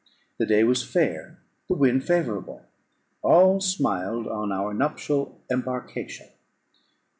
The 0.39 0.47
day 0.47 0.63
was 0.63 0.81
fair, 0.83 1.37
the 1.67 1.75
wind 1.75 2.03
favourable, 2.03 2.65
all 3.21 3.59
smiled 3.61 4.25
on 4.27 4.51
our 4.51 4.73
nuptial 4.73 5.39
embarkation. 5.51 6.29